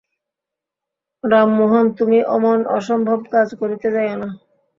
রামমােহন 1.23 1.85
তুমি 1.97 2.19
অমন 2.35 2.59
অসম্ভব 2.77 3.19
কাজ 3.33 3.47
করিতে 3.59 3.87
যাইও 3.95 4.15
না। 4.21 4.29